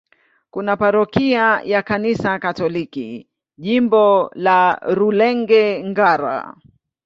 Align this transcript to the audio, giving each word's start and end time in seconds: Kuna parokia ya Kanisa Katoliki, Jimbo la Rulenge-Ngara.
Kuna 0.51 0.77
parokia 0.77 1.61
ya 1.63 1.83
Kanisa 1.83 2.39
Katoliki, 2.39 3.27
Jimbo 3.57 4.31
la 4.35 4.79
Rulenge-Ngara. 4.83 6.53